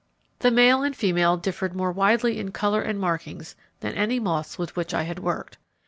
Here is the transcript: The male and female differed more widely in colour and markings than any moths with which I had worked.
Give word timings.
The 0.39 0.49
male 0.49 0.81
and 0.81 0.95
female 0.95 1.37
differed 1.37 1.75
more 1.75 1.91
widely 1.91 2.39
in 2.39 2.51
colour 2.51 2.81
and 2.81 2.99
markings 2.99 3.55
than 3.81 3.93
any 3.93 4.19
moths 4.19 4.57
with 4.57 4.75
which 4.75 4.95
I 4.95 5.03
had 5.03 5.19
worked. 5.19 5.59